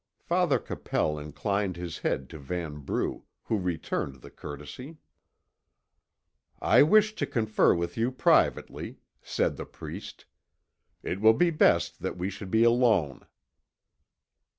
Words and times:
Father 0.23 0.57
Capel 0.57 1.19
inclined 1.19 1.75
his 1.77 1.99
head 1.99 2.27
to 2.31 2.39
Vanbrugh, 2.39 3.21
who 3.43 3.59
returned 3.59 4.15
the 4.23 4.31
courtesy. 4.31 4.97
"I 6.59 6.81
wish 6.81 7.13
to 7.13 7.27
confer 7.27 7.75
with 7.75 7.97
you 7.97 8.11
privately," 8.11 8.97
said 9.21 9.57
the 9.57 9.65
priest. 9.67 10.25
"It 11.03 11.21
will 11.21 11.33
be 11.35 11.51
best 11.51 12.01
that 12.01 12.17
we 12.17 12.31
should 12.31 12.49
be 12.49 12.63
alone." 12.63 13.27